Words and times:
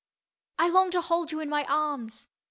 I 0.57 0.67
long 0.67 0.89
to 0.91 1.01
hold 1.01 1.31
you 1.31 1.39
in 1.41 1.47
my 1.47 1.63
arms. 1.65 2.27